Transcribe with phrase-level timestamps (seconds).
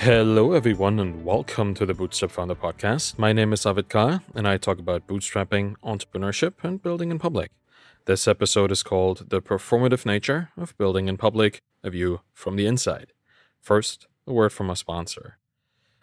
[0.00, 3.18] Hello, everyone, and welcome to the Bootstrap Founder Podcast.
[3.18, 7.50] My name is Arvid Kahl, and I talk about bootstrapping, entrepreneurship, and building in public.
[8.06, 12.64] This episode is called The Performative Nature of Building in Public A View from the
[12.64, 13.12] Inside.
[13.60, 15.36] First, a word from our sponsor.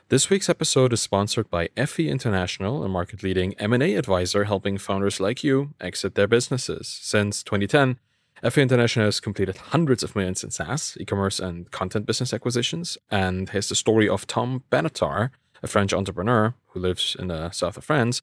[0.09, 5.43] This week's episode is sponsored by FE International, a market-leading M&A advisor helping founders like
[5.43, 6.87] you exit their businesses.
[6.87, 7.97] Since 2010,
[8.43, 13.49] FE International has completed hundreds of millions in SaaS, e-commerce, and content business acquisitions, and
[13.49, 15.31] has the story of Tom Benatar,
[15.63, 18.21] a French entrepreneur who lives in the south of France,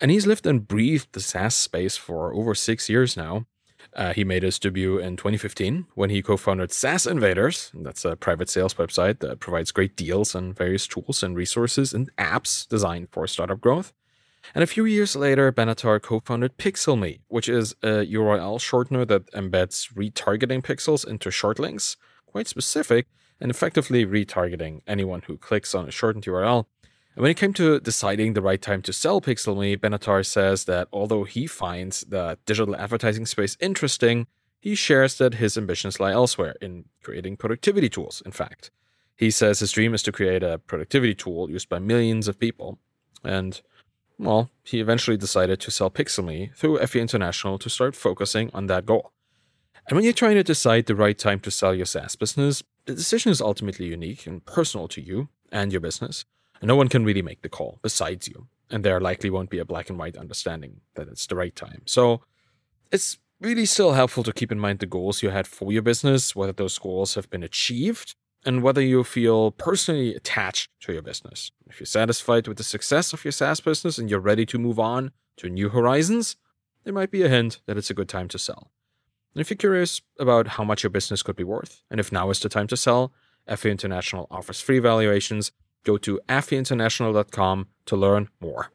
[0.00, 3.46] and he's lived and breathed the SaaS space for over six years now.
[3.94, 7.72] Uh, he made his debut in 2015 when he co founded SaaS Invaders.
[7.74, 12.14] That's a private sales website that provides great deals and various tools and resources and
[12.16, 13.92] apps designed for startup growth.
[14.54, 19.30] And a few years later, Benatar co founded PixelMe, which is a URL shortener that
[19.32, 23.06] embeds retargeting pixels into short links, quite specific,
[23.40, 26.66] and effectively retargeting anyone who clicks on a shortened URL.
[27.14, 30.88] And when it came to deciding the right time to sell PixelMe, Benatar says that
[30.92, 34.26] although he finds the digital advertising space interesting,
[34.60, 38.70] he shares that his ambitions lie elsewhere in creating productivity tools, in fact.
[39.16, 42.78] He says his dream is to create a productivity tool used by millions of people.
[43.24, 43.60] And
[44.18, 48.86] well, he eventually decided to sell PixelMe through FE International to start focusing on that
[48.86, 49.12] goal.
[49.88, 52.94] And when you're trying to decide the right time to sell your SaaS business, the
[52.94, 56.24] decision is ultimately unique and personal to you and your business.
[56.60, 58.48] And no one can really make the call besides you.
[58.70, 61.82] And there likely won't be a black and white understanding that it's the right time.
[61.84, 62.22] So
[62.90, 66.34] it's really still helpful to keep in mind the goals you had for your business,
[66.34, 68.16] whether those goals have been achieved,
[68.46, 71.50] and whether you feel personally attached to your business.
[71.68, 74.78] If you're satisfied with the success of your SaaS business and you're ready to move
[74.78, 76.36] on to new horizons,
[76.84, 78.70] there might be a hint that it's a good time to sell.
[79.34, 82.30] And if you're curious about how much your business could be worth, and if now
[82.30, 83.12] is the time to sell,
[83.54, 85.50] FE International offers free valuations.
[85.84, 88.70] Go to feinternational.com to learn more.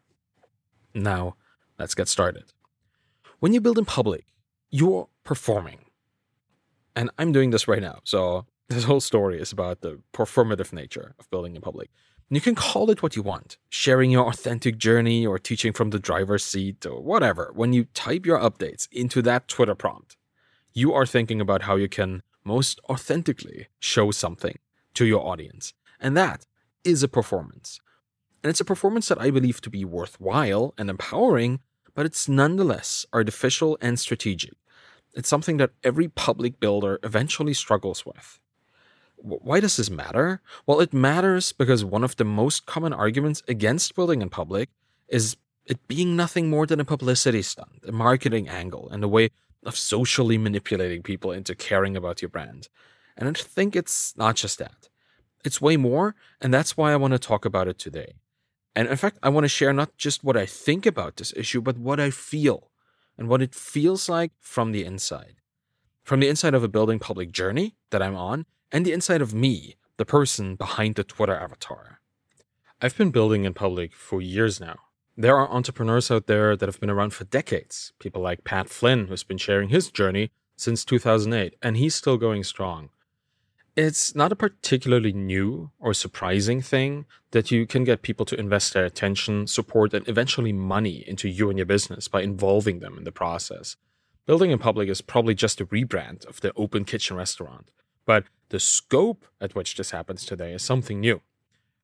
[0.93, 1.35] Now,
[1.79, 2.53] let's get started.
[3.39, 4.25] When you build in public,
[4.69, 5.79] you're performing.
[6.95, 11.15] And I'm doing this right now, so this whole story is about the performative nature
[11.19, 11.89] of building in public.
[12.29, 15.89] And you can call it what you want sharing your authentic journey or teaching from
[15.89, 17.51] the driver's seat or whatever.
[17.53, 20.15] When you type your updates into that Twitter prompt,
[20.73, 24.57] you are thinking about how you can most authentically show something
[24.93, 25.73] to your audience.
[25.99, 26.45] And that
[26.83, 27.79] is a performance.
[28.43, 31.59] And it's a performance that I believe to be worthwhile and empowering,
[31.93, 34.53] but it's nonetheless artificial and strategic.
[35.13, 38.39] It's something that every public builder eventually struggles with.
[39.23, 40.41] Why does this matter?
[40.65, 44.69] Well, it matters because one of the most common arguments against building in public
[45.07, 49.29] is it being nothing more than a publicity stunt, a marketing angle, and a way
[49.63, 52.67] of socially manipulating people into caring about your brand.
[53.15, 54.89] And I think it's not just that.
[55.45, 58.13] It's way more, and that's why I want to talk about it today.
[58.75, 61.61] And in fact, I want to share not just what I think about this issue,
[61.61, 62.71] but what I feel
[63.17, 65.35] and what it feels like from the inside.
[66.03, 69.33] From the inside of a building public journey that I'm on, and the inside of
[69.33, 71.99] me, the person behind the Twitter avatar.
[72.81, 74.77] I've been building in public for years now.
[75.15, 77.93] There are entrepreneurs out there that have been around for decades.
[77.99, 82.43] People like Pat Flynn, who's been sharing his journey since 2008, and he's still going
[82.43, 82.89] strong.
[83.75, 88.73] It's not a particularly new or surprising thing that you can get people to invest
[88.73, 93.05] their attention, support, and eventually money into you and your business by involving them in
[93.05, 93.77] the process.
[94.25, 97.71] Building in public is probably just a rebrand of the open kitchen restaurant.
[98.05, 101.21] But the scope at which this happens today is something new.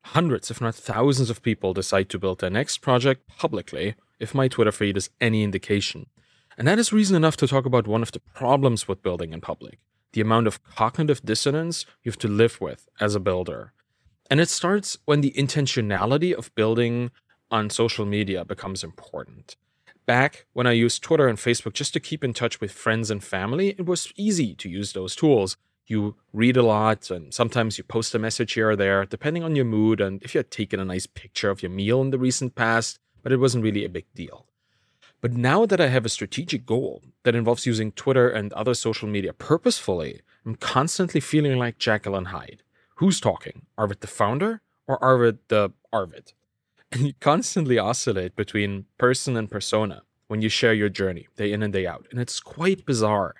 [0.01, 4.47] Hundreds, if not thousands, of people decide to build their next project publicly, if my
[4.47, 6.07] Twitter feed is any indication.
[6.57, 9.41] And that is reason enough to talk about one of the problems with building in
[9.41, 9.79] public
[10.13, 13.73] the amount of cognitive dissonance you have to live with as a builder.
[14.31, 17.11] And it starts when the intentionality of building
[17.51, 19.55] on social media becomes important.
[20.05, 23.23] Back when I used Twitter and Facebook just to keep in touch with friends and
[23.23, 25.57] family, it was easy to use those tools
[25.89, 29.55] you read a lot and sometimes you post a message here or there, depending on
[29.55, 32.19] your mood and if you had taken a nice picture of your meal in the
[32.19, 34.47] recent past, but it wasn't really a big deal.
[35.19, 39.07] But now that I have a strategic goal that involves using Twitter and other social
[39.07, 42.63] media purposefully, I'm constantly feeling like and Hyde.
[42.95, 43.65] Who's talking?
[43.77, 46.33] Arvid the founder or Arvid the Arvid?
[46.93, 51.61] And you constantly oscillate between person and persona when you share your journey day in
[51.61, 52.07] and day out.
[52.11, 53.35] And it's quite bizarre.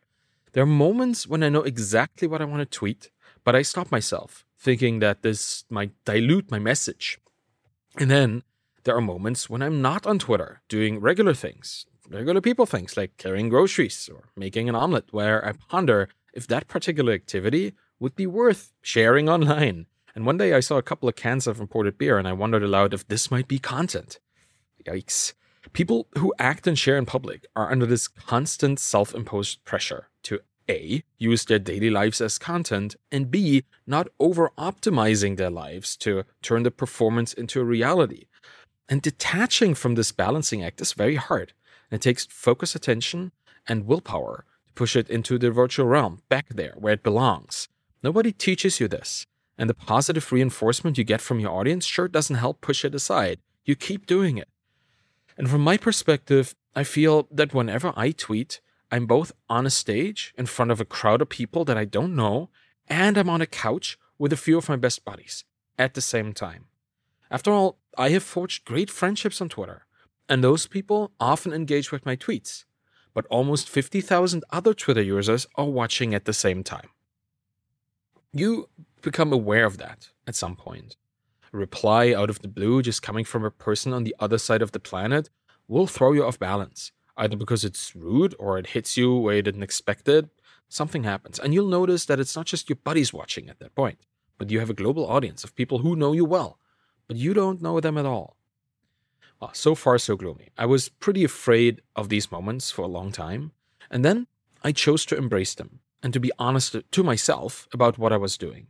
[0.57, 3.11] There are moments when I know exactly what I want to tweet,
[3.43, 7.19] but I stop myself, thinking that this might dilute my message.
[7.99, 8.41] And then
[8.83, 13.17] there are moments when I'm not on Twitter doing regular things, regular people things like
[13.17, 18.25] carrying groceries or making an omelet, where I ponder if that particular activity would be
[18.25, 19.85] worth sharing online.
[20.15, 22.63] And one day I saw a couple of cans of imported beer and I wondered
[22.63, 24.19] aloud if this might be content.
[24.87, 25.33] Yikes.
[25.73, 30.07] People who act and share in public are under this constant self imposed pressure
[30.69, 36.23] A, use their daily lives as content, and B, not over optimizing their lives to
[36.41, 38.25] turn the performance into a reality.
[38.89, 41.53] And detaching from this balancing act is very hard.
[41.91, 43.31] It takes focused attention
[43.67, 47.67] and willpower to push it into the virtual realm, back there where it belongs.
[48.03, 49.25] Nobody teaches you this.
[49.57, 53.39] And the positive reinforcement you get from your audience sure doesn't help push it aside.
[53.65, 54.47] You keep doing it.
[55.37, 58.61] And from my perspective, I feel that whenever I tweet,
[58.91, 62.15] I'm both on a stage in front of a crowd of people that I don't
[62.15, 62.49] know,
[62.87, 65.43] and I'm on a couch with a few of my best buddies
[65.77, 66.65] at the same time.
[67.29, 69.85] After all, I have forged great friendships on Twitter,
[70.29, 72.63] and those people often engage with my tweets.
[73.13, 76.89] But almost 50,000 other Twitter users are watching at the same time.
[78.31, 78.69] You
[79.01, 80.95] become aware of that at some point
[81.53, 84.61] a reply out of the blue just coming from a person on the other side
[84.61, 85.29] of the planet
[85.67, 89.41] will throw you off balance, either because it's rude or it hits you where you
[89.41, 90.29] didn't expect it.
[90.69, 93.99] Something happens, and you'll notice that it's not just your buddies watching at that point,
[94.37, 96.59] but you have a global audience of people who know you well,
[97.07, 98.35] but you don't know them at all.
[99.39, 100.49] Well, so far, so gloomy.
[100.57, 103.51] I was pretty afraid of these moments for a long time,
[103.89, 104.27] and then
[104.63, 108.37] I chose to embrace them and to be honest to myself about what I was
[108.37, 108.67] doing.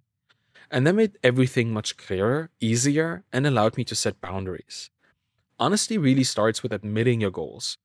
[0.69, 4.89] And that made everything much clearer, easier, and allowed me to set boundaries.
[5.59, 7.77] Honesty really starts with admitting your goals,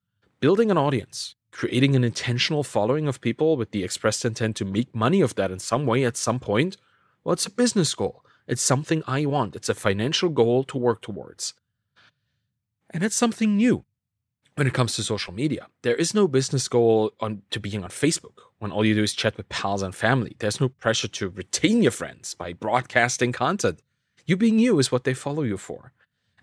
[0.43, 4.93] building an audience, creating an intentional following of people with the expressed intent to make
[4.93, 6.77] money of that in some way at some point.
[7.23, 8.25] Well, it's a business goal.
[8.49, 9.55] It's something I want.
[9.55, 11.55] It's a financial goal to work towards.
[12.91, 13.85] And it's something new
[14.57, 15.69] when it comes to social media.
[15.83, 19.15] There is no business goal on to being on Facebook when all you do is
[19.15, 20.35] chat with pals and family.
[20.41, 23.81] There's no pressure to retain your friends by broadcasting content.
[24.27, 25.93] You being you is what they follow you for.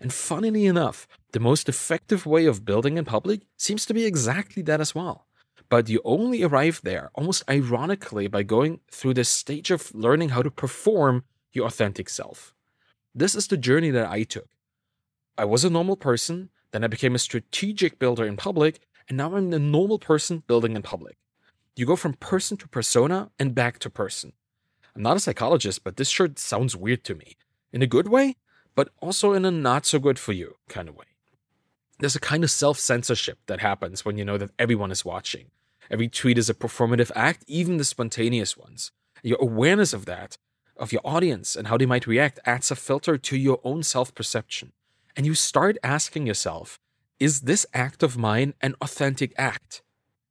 [0.00, 4.62] And funnily enough, the most effective way of building in public seems to be exactly
[4.62, 5.26] that as well.
[5.68, 10.42] But you only arrive there, almost ironically, by going through this stage of learning how
[10.42, 12.54] to perform your authentic self.
[13.14, 14.48] This is the journey that I took.
[15.36, 19.34] I was a normal person, then I became a strategic builder in public, and now
[19.36, 21.18] I'm the normal person building in public.
[21.76, 24.32] You go from person to persona and back to person.
[24.94, 27.36] I'm not a psychologist, but this sure sounds weird to me.
[27.72, 28.36] In a good way,
[28.74, 31.06] but also in a not so good for you kind of way.
[31.98, 35.46] There's a kind of self censorship that happens when you know that everyone is watching.
[35.90, 38.92] Every tweet is a performative act, even the spontaneous ones.
[39.22, 40.38] Your awareness of that,
[40.76, 44.14] of your audience and how they might react, adds a filter to your own self
[44.14, 44.72] perception
[45.16, 46.78] and you start asking yourself,
[47.18, 49.82] is this act of mine an authentic act?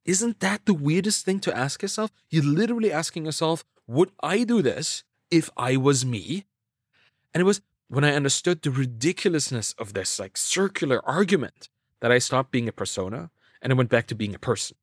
[0.04, 2.10] Isn't that the weirdest thing to ask yourself?
[2.30, 6.46] You're literally asking yourself, would I do this if I was me?
[7.32, 7.60] And it was
[7.90, 11.68] when I understood the ridiculousness of this like circular argument
[12.00, 14.76] that I stopped being a persona and I went back to being a person.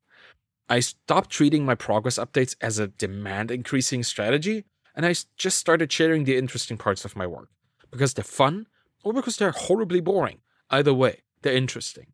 [0.68, 5.90] I stopped treating my progress updates as a demand increasing strategy and I just started
[5.90, 7.48] sharing the interesting parts of my work
[7.90, 8.66] because they're fun
[9.02, 10.40] or because they're horribly boring.
[10.68, 12.08] Either way, they're interesting.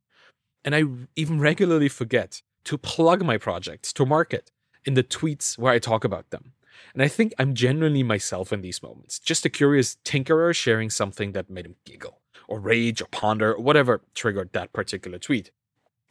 [0.65, 0.85] And I
[1.17, 4.53] even regularly forget to plug my projects to market
[4.85, 6.53] in the tweets where I talk about them.
[6.93, 11.33] And I think I'm genuinely myself in these moments, just a curious tinkerer sharing something
[11.33, 15.51] that made him giggle, or rage, or ponder, or whatever triggered that particular tweet.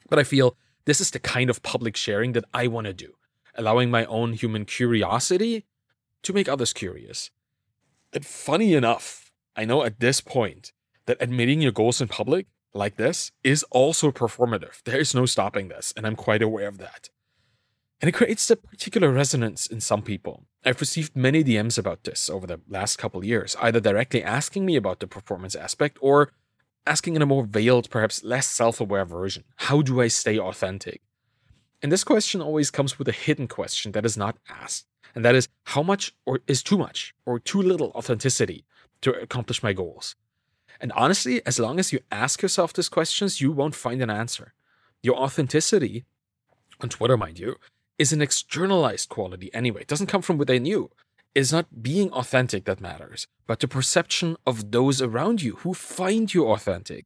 [0.10, 3.14] But I feel this is the kind of public sharing that I want to do,
[3.56, 5.66] allowing my own human curiosity
[6.24, 7.32] to make others curious.
[8.12, 10.72] And funny enough, I know at this point
[11.06, 14.82] that admitting your goals in public like this is also performative.
[14.84, 17.10] There is no stopping this, and I'm quite aware of that.
[18.04, 20.44] And it creates a particular resonance in some people.
[20.66, 24.76] I've received many DMs about this over the last couple years, either directly asking me
[24.76, 26.34] about the performance aspect or
[26.86, 31.02] asking in a more veiled, perhaps less self aware version How do I stay authentic?
[31.82, 35.36] And this question always comes with a hidden question that is not asked, and that
[35.36, 38.66] is how much or is too much or too little authenticity
[39.00, 40.18] to accomplish my goals?
[40.82, 44.54] And honestly, as long as you ask yourself these questions, you won't find an answer.
[45.02, 46.04] Your authenticity,
[46.82, 47.56] on Twitter, mind you,
[47.98, 49.82] is an externalized quality anyway.
[49.82, 50.92] It doesn't come from within you.
[51.36, 56.32] It's not being authentic that matters, but the perception of those around you who find
[56.34, 57.06] you authentic.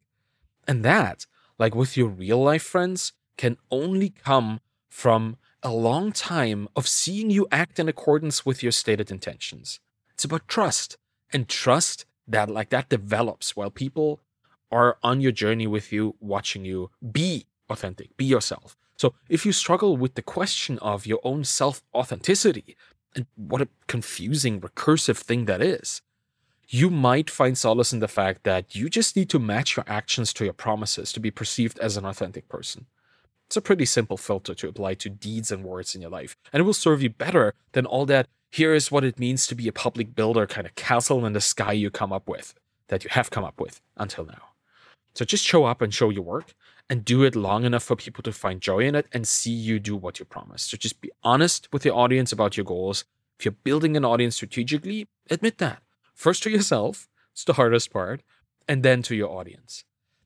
[0.68, 1.26] And that,
[1.58, 7.30] like with your real life friends, can only come from a long time of seeing
[7.30, 9.80] you act in accordance with your stated intentions.
[10.14, 10.98] It's about trust
[11.32, 14.20] and trust that like that develops while people
[14.72, 16.90] are on your journey with you, watching you.
[17.12, 18.76] Be authentic, be yourself.
[18.98, 22.76] So if you struggle with the question of your own self authenticity,
[23.16, 26.02] and what a confusing, recursive thing that is,
[26.68, 30.34] you might find solace in the fact that you just need to match your actions
[30.34, 32.86] to your promises to be perceived as an authentic person.
[33.46, 36.60] It's a pretty simple filter to apply to deeds and words in your life, and
[36.60, 39.68] it will serve you better than all that here is what it means to be
[39.68, 42.54] a public builder kind of castle in the sky you come up with,
[42.88, 44.50] that you have come up with until now.
[45.16, 46.54] So just show up and show your work
[46.90, 49.80] and do it long enough for people to find joy in it and see you
[49.80, 50.72] do what you promised.
[50.72, 53.06] So just be honest with your audience about your goals.
[53.40, 55.82] If you're building an audience strategically, admit that
[56.16, 58.24] first to yourself, it's the hardest part,
[58.68, 59.84] and then to your audience.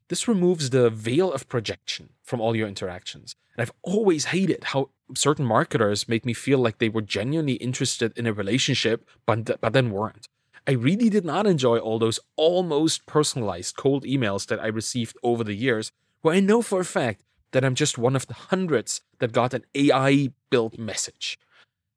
[0.08, 3.36] This removes the veil of projection from all your interactions.
[3.56, 8.18] And I've always hated how certain marketers make me feel like they were genuinely interested
[8.18, 10.28] in a relationship, but, but then weren't.
[10.68, 15.44] I really did not enjoy all those almost personalized cold emails that I received over
[15.44, 15.92] the years,
[16.22, 19.54] where I know for a fact that I'm just one of the hundreds that got
[19.54, 21.38] an AI built message.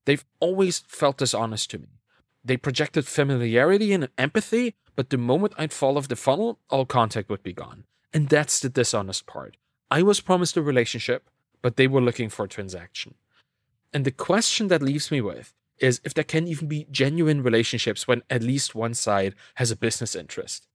[0.05, 1.89] They've always felt dishonest to me.
[2.45, 7.31] They projected familiarity and empathy, but the moment I'd fall off the funnel, all contact
[7.31, 7.85] would be gone.
[8.13, 9.57] And that's the dishonest part.
[9.91, 11.31] I was promised a relationship,
[11.63, 13.15] but they were looking for a transaction.
[13.93, 18.07] And the question that leaves me with is if there can even be genuine relationships
[18.07, 20.67] when at least one side has a business interest.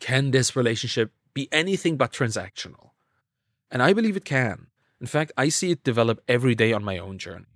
[0.00, 2.90] Can this relationship be anything but transactional?
[3.70, 4.68] And I believe it can.
[5.00, 7.46] In fact, I see it develop every day on my own journey.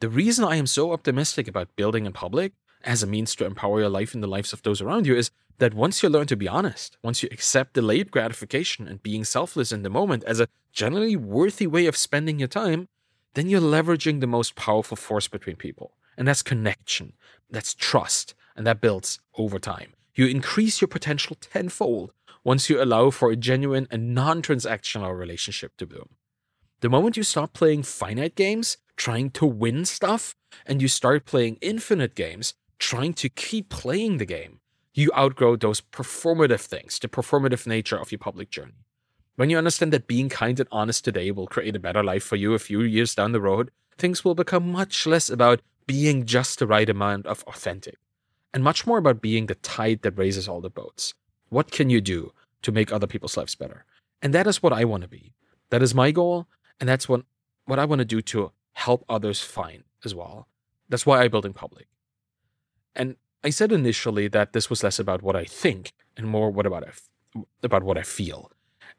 [0.00, 2.52] The reason I am so optimistic about building in public
[2.84, 5.30] as a means to empower your life and the lives of those around you is
[5.58, 9.70] that once you learn to be honest, once you accept delayed gratification and being selfless
[9.70, 12.88] in the moment as a generally worthy way of spending your time,
[13.34, 15.92] then you're leveraging the most powerful force between people.
[16.16, 17.12] And that's connection,
[17.50, 19.92] that's trust, and that builds over time.
[20.14, 22.12] You increase your potential tenfold
[22.44, 26.16] once you allow for a genuine and non transactional relationship to bloom.
[26.80, 30.34] The moment you stop playing finite games, trying to win stuff,
[30.66, 34.60] and you start playing infinite games, trying to keep playing the game,
[34.92, 38.84] you outgrow those performative things, the performative nature of your public journey.
[39.36, 42.36] When you understand that being kind and honest today will create a better life for
[42.36, 46.58] you a few years down the road, things will become much less about being just
[46.58, 47.96] the right amount of authentic
[48.52, 51.14] and much more about being the tide that raises all the boats.
[51.52, 52.32] What can you do
[52.62, 53.84] to make other people's lives better?
[54.22, 55.34] And that is what I want to be.
[55.68, 56.46] That is my goal.
[56.80, 57.26] And that's what,
[57.66, 60.48] what I want to do to help others find as well.
[60.88, 61.88] That's why I build in public.
[62.96, 66.64] And I said initially that this was less about what I think and more what
[66.64, 68.50] about I, about what I feel.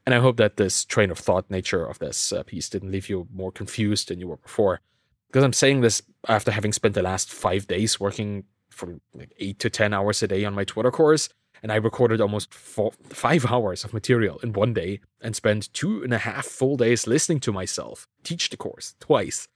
[0.05, 3.09] And I hope that this train of thought nature of this uh, piece didn't leave
[3.09, 4.79] you more confused than you were before.
[5.25, 9.57] Because I'm saying this after having spent the last five days working for like eight
[9.57, 11.29] to 10 hours a day on my Twitter course.
[11.63, 16.03] And I recorded almost four, five hours of material in one day and spent two
[16.03, 19.47] and a half full days listening to myself teach the course twice.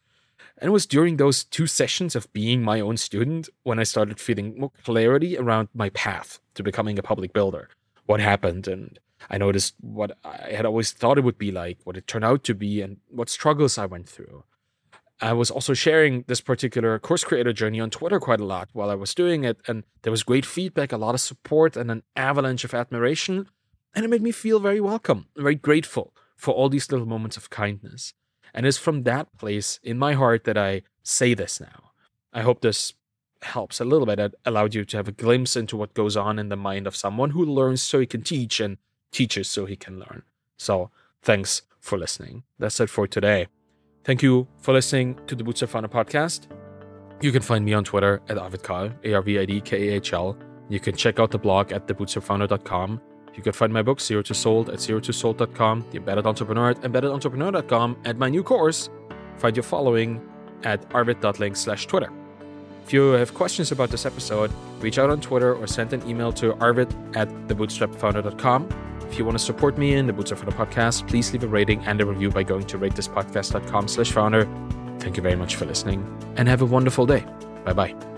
[0.57, 4.21] And it was during those two sessions of being my own student when I started
[4.21, 7.69] feeling more clarity around my path to becoming a public builder.
[8.05, 8.97] What happened, and
[9.29, 12.45] I noticed what I had always thought it would be like, what it turned out
[12.45, 14.45] to be, and what struggles I went through.
[15.19, 18.89] I was also sharing this particular course creator journey on Twitter quite a lot while
[18.89, 22.03] I was doing it, and there was great feedback, a lot of support, and an
[22.15, 23.47] avalanche of admiration.
[23.95, 27.49] And it made me feel very welcome, very grateful for all these little moments of
[27.49, 28.13] kindness.
[28.53, 31.91] And it's from that place in my heart that I say this now.
[32.31, 32.93] I hope this
[33.41, 34.19] helps a little bit.
[34.19, 36.95] It allowed you to have a glimpse into what goes on in the mind of
[36.95, 38.77] someone who learns so he can teach and
[39.11, 40.23] teaches so he can learn.
[40.57, 40.91] So
[41.23, 42.43] thanks for listening.
[42.59, 43.47] That's it for today.
[44.07, 46.47] Thank you for listening to the Bootstrap Founder podcast.
[47.21, 50.37] You can find me on Twitter at ArvidKahl, A-R-V-I-D-K-A-H-L.
[50.69, 53.01] You can check out the blog at thebootstrapfounder.com
[53.37, 57.97] you can find my book, Zero to Sold, at zero2sold.com, The Embedded Entrepreneur at embeddedentrepreneur.com,
[58.03, 58.89] and my new course,
[59.37, 60.27] Find Your Following,
[60.63, 62.11] at arvid.link slash Twitter.
[62.83, 66.33] If you have questions about this episode, reach out on Twitter or send an email
[66.33, 68.86] to arvid at thebootstrapfounder.com.
[69.09, 71.47] If you want to support me in the boots Bootstrap Founder podcast, please leave a
[71.47, 74.45] rating and a review by going to ratethispodcast.com slash founder.
[74.99, 77.25] Thank you very much for listening and have a wonderful day.
[77.65, 78.16] Bye bye.